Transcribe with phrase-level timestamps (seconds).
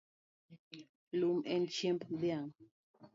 [1.19, 2.51] Lum en chiemb dhiang’